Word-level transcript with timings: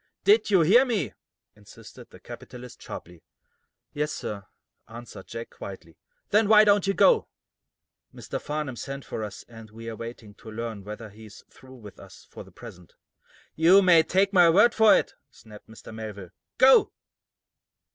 "Did 0.23 0.49
you 0.49 0.61
hear 0.61 0.83
me?" 0.83 1.13
insisted 1.55 2.09
the 2.09 2.19
capitalist, 2.19 2.81
sharply. 2.81 3.21
"Yes, 3.93 4.11
sir," 4.11 4.47
answered 4.87 5.27
Jack, 5.27 5.51
quietly. 5.51 5.95
"Then 6.31 6.47
why 6.49 6.63
don't 6.63 6.87
you 6.87 6.95
go?" 6.95 7.27
"Mr. 8.11 8.41
Farnum 8.41 8.75
sent 8.77 9.05
for 9.05 9.23
us, 9.23 9.45
and 9.47 9.69
we 9.69 9.87
are 9.91 9.95
waiting 9.95 10.33
to 10.33 10.49
learn 10.49 10.83
whether 10.83 11.11
he 11.11 11.25
is 11.27 11.43
through 11.51 11.75
with 11.75 11.99
us 11.99 12.25
for 12.31 12.43
the 12.43 12.51
present." 12.51 12.95
"You 13.55 13.83
may 13.83 14.01
take 14.01 14.33
my 14.33 14.49
word 14.49 14.73
for 14.73 14.95
it," 14.97 15.13
snapped 15.29 15.69
Mr. 15.69 15.93
Melville. 15.93 16.31
"Go!" 16.57 16.91